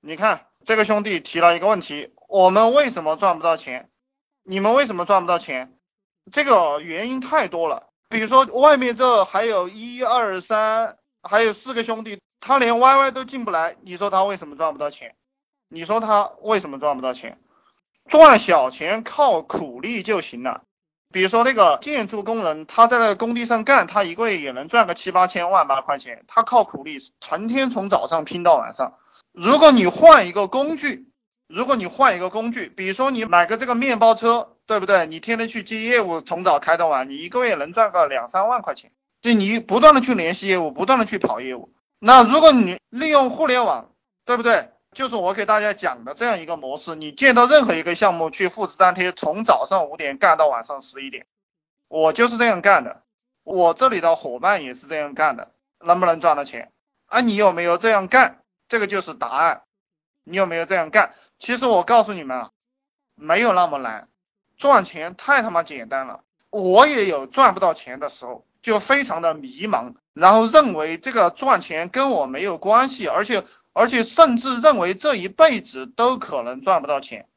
[0.00, 3.88] 你看这个兄弟提了一个问题，我们为什么赚不到钱？
[4.44, 5.74] 你们为什么赚不到钱？
[6.32, 7.88] 这个原因太多了。
[8.08, 15.14] 比如说外面这还有一二三，还有四个兄弟，他连 YY 都进不来，你说他为什么赚不到钱？
[15.68, 17.38] 你说他为什么赚不到钱？
[18.08, 20.62] 赚小钱靠苦力就行了。
[21.12, 28.94] 比如说那个建筑工人，他在那个工地上干，他一个月也能赚个七八千万八块钱，他靠苦力，成天从早上拼到晚上。
[29.40, 31.06] 如果你换一个工具，
[31.46, 35.06] 如果你换一个工具，比如说你买个这个面包车，对不对？
[35.06, 38.90] 你天天去接业务，从早开到晚，你一个月能赚个两三万块钱。
[39.22, 41.70] 就你不断的去联系业务，不断的去跑业务。
[42.00, 43.90] 那如果你利用互联网，
[44.24, 44.70] 对不对？
[44.92, 51.26] 就是我给大家讲的这样一个模式，你见到任何一个项目去复制粘贴，从早上五点干到晚上十一点，
[51.86, 53.02] 我就是这样干的，
[53.44, 55.52] 我这里的伙伴也是这样干的，
[55.84, 56.72] 能不能赚到钱？
[57.06, 58.38] 啊，你有没有这样干？
[58.68, 59.62] 这个就是答案。
[60.24, 61.14] 你有没有这样干？
[61.38, 62.50] 其实我告诉你们啊，
[63.14, 64.08] 没有那么难，
[64.56, 66.20] 赚钱太他妈简单了。
[66.50, 73.44] 我也有赚不到钱的时候，就非常的迷茫，然后认为这个赚钱跟我没有关系，而且。
[73.74, 77.28] 而且甚至认为这一辈子都可能赚不到钱，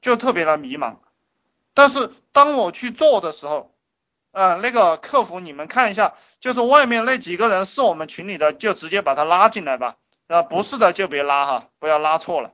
[0.00, 0.98] 就特别的迷茫。
[1.74, 3.74] 但是当我去做的时候，
[4.30, 9.96] 呃，那个客服你们看一下，就是外面那几个人是我们群里的，就直接把他拉进来吧。
[10.32, 12.52] 呃，不是的就别拉哈，不要拉错了。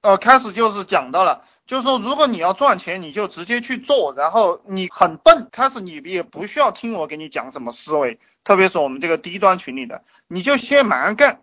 [0.00, 11.40] 呃，开始就是讲到了，就是说如果你要赚钱，你就直接去做，然后你很笨，开始你也不需要听我给你讲什么思维，特别是我们这个低端群里的，你就先蛮干。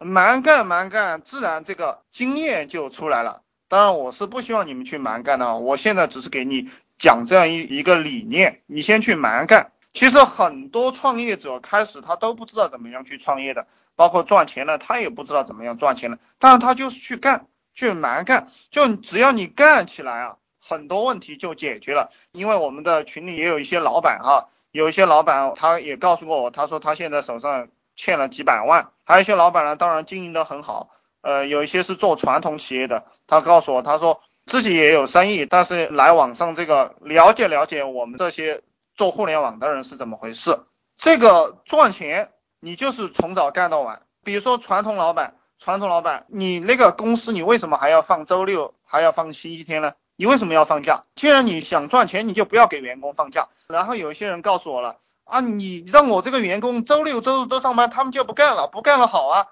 [0.00, 3.42] 蛮干蛮干，自然这个经验就出来了。
[3.68, 5.56] 当然，我是不希望你们去蛮干的。
[5.56, 6.68] 我现在只是给你
[6.98, 9.70] 讲这样一一个理念，你先去蛮干。
[9.94, 16.18] 其实很多创业者开始他都不知道怎么样去创业的，包括赚钱了，他也不知道怎么样赚钱了。
[16.38, 22.10] 但是他就是去干，去蛮干，就只要你干起来啊，很多问题就解决了。
[22.32, 27.68] 因为我们的群里也有一些老板哈，有一些老板他也告诉过我，他说他现在手上。
[27.96, 30.88] 欠了几百万，还有一些老板呢，当然经营的很好，
[31.22, 38.62] 呃，有一些是做传统企业的，他告诉我，他说自己也有生意，但是来网上这个了解了解我们这些
[38.96, 40.60] 做互联网的人是怎么回事。
[40.96, 44.02] 这个赚钱，你就是从早干到晚。
[44.22, 49.92] 比如说传统老板，传统老板，你那个公司你为什么还要放周六，还要放星期天呢？
[50.16, 51.04] 你为什么要放假？
[51.16, 53.48] 既然你想赚钱，你就不要给员工放假。
[53.68, 54.98] 然后有一些人告诉我了。
[55.24, 59.46] 啊，你让我这个员工周六周日都上班，他们就不干了，不干了好啊，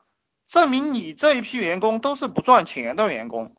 [0.50, 3.56] 证明你这一批员工都是不赚钱的员工，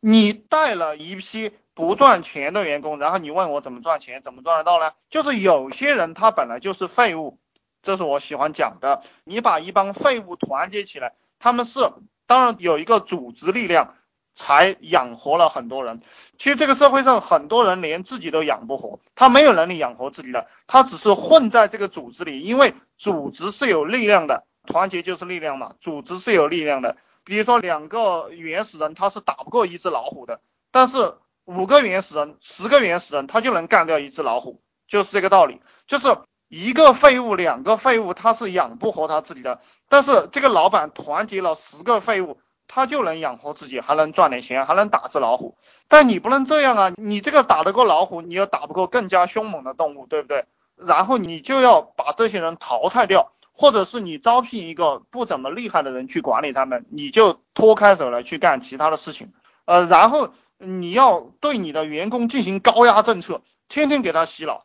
[0.00, 4.92] 你带了一批不赚钱的员工，然后你问我怎么赚钱，怎么赚得到呢？
[5.10, 7.38] 就是有些人他本来就是废物，
[7.82, 11.80] 这是我喜欢讲的，你把一帮废物团结起来，他们是
[12.26, 13.94] 当然有一个组织力量。
[14.36, 16.00] 才养活了很多人。
[16.38, 22.40] 其实这个社会上很多人连自己都养不活，他没有能力养活自己的，他只是混在这个组织里。
[22.40, 25.74] 因为组织是有力量的，团结就是力量嘛。
[25.80, 26.96] 组织是有力量的。
[27.22, 30.40] 比如说两个原始人他是打不过一只老虎的，
[30.72, 31.14] 但是
[31.46, 35.60] 五个原始人、十个原始人他就能干掉一只老虎，就是这个道理。
[35.86, 36.18] 就是
[36.48, 42.38] 一个废物、两个废物他是养不活他自己的，但是这个老板团结了十个废物。
[42.66, 45.58] 他就能养活自己，还能赚点钱，还能打只老虎。
[45.86, 46.92] 但你不能这样啊！
[46.96, 50.46] 你这个打得过老虎，你又打不过更加凶猛的动物，对不对？
[50.74, 59.34] 然后你就要把这些人淘汰掉，或者是你招聘一个不怎么厉害的人去管理他们，你就脱开手来去干其他的事情。
[59.66, 64.64] 呃，然后你要对你的员工进行高压政策，天天给他洗脑。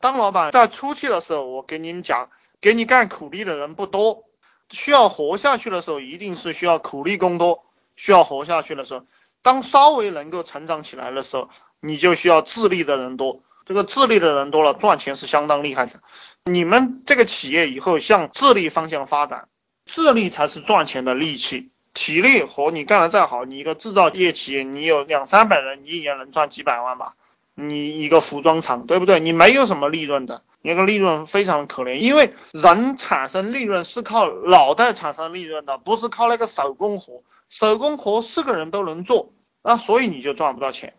[0.00, 4.24] 当老板在初期的时候，我给你们讲，给你干苦力的人不多。
[4.70, 7.64] 需要活下去的时候，一定是需要苦力工多。
[7.94, 9.04] 需要活下去的时候，
[9.42, 11.50] 当稍微能够成长起来的时候，
[11.80, 13.42] 你就需要自立的人多。
[13.66, 16.00] 这个自立的人多了，赚钱是相当厉害的。
[16.44, 19.48] 你们这个企业以后向自立方向发展，
[19.86, 21.71] 自立才是赚钱的利器。
[21.94, 27.14] 体力活你干的再好，你一个制造业企业，你有两三百人，你一年能赚几百万吧？
[27.54, 29.20] 你一个服装厂，对不对？
[29.20, 30.42] 你没有什么利润的。
[30.64, 37.22] 那个利润非常可怜，因为人产生利润是靠脑袋产生利润的，不是靠那个手工活。
[37.50, 39.30] 手工活是个人都能做，
[39.62, 40.94] 那所以你就赚不到钱。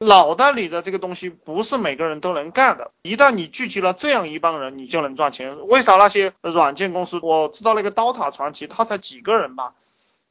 [0.00, 2.90] 脑袋里的这个东西不是每个人都能干的。
[3.02, 5.66] 一旦你聚集了这样一帮人，你就能赚钱。
[5.68, 7.18] 为啥那些软件公司？
[7.22, 9.74] 我知道那个刀塔传奇，他才几个人吧，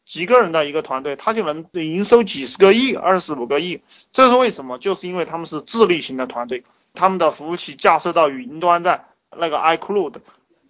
[0.07, 3.81] 几个人的一个团队，他就能营收几十个亿、二十五个亿。
[4.13, 4.77] 这是为什么？
[4.77, 6.63] 就是因为他们是智力型的团队。
[6.93, 9.05] 他们的服务器架设到云端，在
[9.37, 10.15] 那个 iCloud，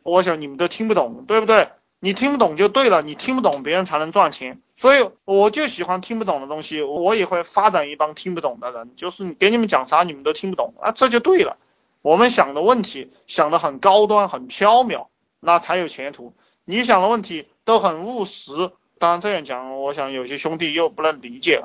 [0.03, 1.69] 我想你们都听不懂，对不对？
[1.99, 4.61] 你听不懂就对了，你听不懂别人才能赚钱。
[4.75, 11.57] 所以我就喜欢听不懂的东西，我也会发展一帮听不懂的人，就是给你们讲啥你们都听不懂啊，这就对了。
[12.01, 15.07] 我们想的问题想的很高端很缥缈，
[15.39, 16.33] 那才有前途。
[16.65, 21.63] 你想的问题都很务实，当然这样讲，我想有些兄弟又不能理解，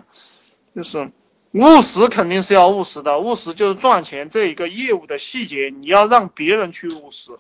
[0.75, 1.11] 就是
[1.53, 7.33] 务实肯定是要务实的，务实就是赚钱这一个业务的细节，你要让别人去务实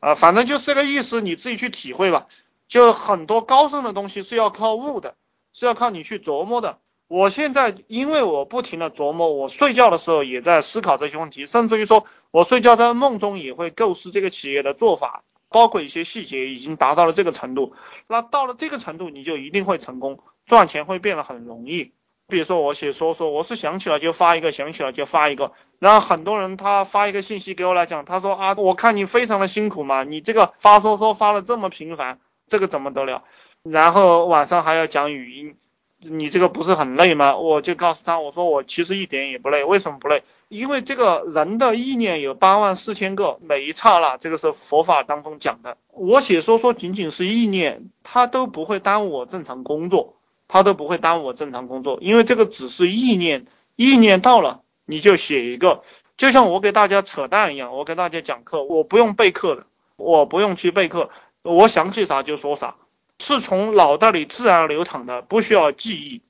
[0.00, 2.26] 啊，反正就是这个意思，你自己去体会吧。
[2.68, 5.14] 就很多高深的东西是要靠悟的。
[5.52, 6.78] 是要靠你去琢磨的。
[7.08, 17.74] 我现在因为我不停的琢磨，我睡觉的时候也在思考这些问题，甚至于说我睡觉在梦中也会构思这个企业的做法，包括一些细节已经达到了这个程度。
[18.08, 21.92] 那到了这个程度，你就一定会成功，赚钱会变得很容易。
[22.28, 25.52] 比如说我写说说，我是想起来就发一个，想起来就发一个。
[25.80, 33.24] 然后很多人他发一个信息给我来讲，他说啊，我看你非常的辛苦嘛，你这个发说说发的这么频繁，这个怎么得了？
[33.64, 35.56] 然后晚上还要讲语音，
[36.02, 37.36] 你这个不是很累吗？
[37.36, 40.22] 我就告诉他，我说我其实一点也不累，为什么不累？
[40.48, 45.76] 因为这个人的意念有八万四千个，每一刹那，这个是佛法当中讲的。
[45.92, 50.16] 我写说说仅仅是意念，它都不会耽误我正常工作，
[50.48, 53.46] 它都不会耽误我正常工作，因为这个只是意念，
[53.76, 55.82] 意念到了你就写一个，
[56.16, 61.10] 就像我给大家扯淡一样，我给大家讲课，我不用备课的，我不用去备课，
[61.42, 62.76] 我想起啥就说啥。
[63.20, 66.22] 是从脑袋里自然流淌的，不需要记忆。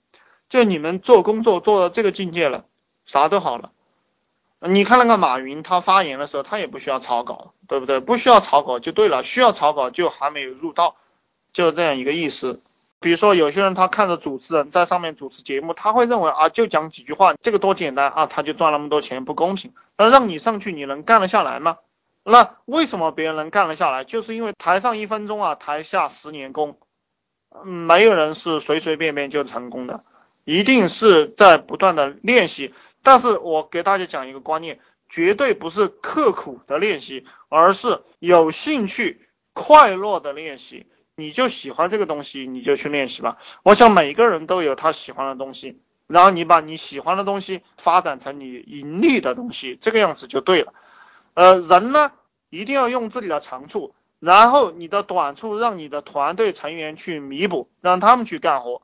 [0.50, 2.64] 就你们做工作做到这个境界了，
[3.06, 3.70] 啥都好了。
[4.60, 8.00] 你看那个马云，他发言的时候，他也不需要草稿，对不对？
[8.00, 10.96] 不需要草稿就对了，需要草稿就还没有入道，
[11.54, 12.60] 就这样一个意思。
[12.98, 19.72] 比如说有些人他看着主持人在上面主持节目，他会认为啊，就讲几句话，这个多简单啊，他就赚那么多钱，不公平。
[19.96, 21.78] 那让你上去，你能干得下来吗？
[22.22, 24.04] 那为什么别人能干得下来？
[24.04, 26.78] 就是因为台上一分钟啊，台下十年功。
[27.64, 30.04] 没有人是随随便便就成功的，
[30.44, 32.72] 一定是在不断的练习。
[33.02, 34.78] 但是我给大家讲一个观念，
[35.08, 40.86] 绝对不是刻苦的练习，而是有兴趣、快乐的练习。
[41.16, 43.38] 你就喜欢这个东西，你就去练习吧。
[43.64, 50.72] 我想每个人都有他喜欢的东西，然后你把你喜欢的东西发展成你盈利的东西，这个样子就对了。
[51.40, 52.12] 呃，人呢，
[52.50, 53.94] 一定要用自己的长处。
[54.18, 58.82] 然后你的短处让你的团队成员去弥补，让他们去干活。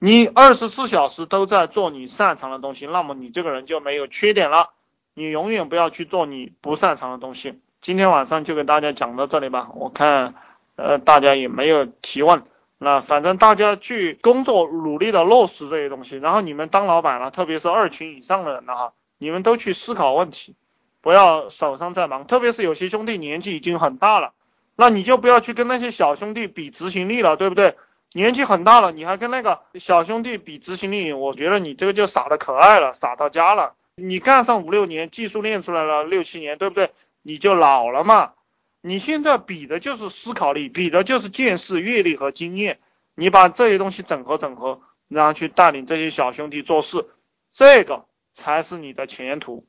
[0.00, 4.70] 你二十四小时都在做你擅长的东西，那么你这个人就没有缺点了。
[5.14, 7.60] 你永远不要去做你不擅长的东西。
[7.82, 9.68] 今天晚上就给大家讲到这里吧。
[9.76, 10.34] 我看，
[10.74, 12.42] 呃，大家也没有提问。
[12.78, 16.16] 那反正大家去工作，努力的落实这些东西。
[16.16, 20.56] 然后你们当老板了，特别是二群以上的人了哈，你们都去思考问题，
[21.02, 22.26] 不要手上在忙。
[22.26, 24.32] 特别是有些兄弟年纪已经很大了。
[24.74, 27.76] 那你就不要去跟那些小兄弟比执行力了，对不对？
[28.14, 33.74] 年纪很大了，你还跟那个小兄弟比执行力，我觉得你这个就傻的可爱了，傻到家了。
[33.96, 36.90] 你干上五六年，技术练出来了六七年，对不对？
[37.22, 38.32] 你就老了嘛。
[38.80, 42.80] 你现在比的就是思考力，比的就是见识、阅历和经验。
[43.14, 47.06] 你把这些东西整合整合，然后去带领这些小兄弟做事，
[47.54, 49.66] 这个才是你的前途。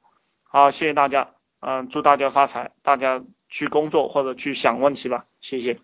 [0.53, 3.21] 好，谢谢大家，嗯，祝大家发财，大家。
[3.55, 5.79] 去工作或者去想问题吧，谢谢。